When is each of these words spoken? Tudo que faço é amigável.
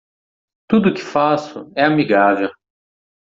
Tudo 0.67 0.91
que 0.95 0.99
faço 0.99 1.71
é 1.75 1.83
amigável. 1.85 2.49